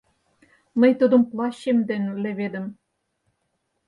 Мый 0.79 0.91
тудым 0.99 1.21
плащем 1.31 1.77
дене 1.89 2.09
леведым. 2.23 2.65